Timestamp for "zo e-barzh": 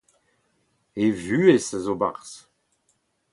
1.85-2.35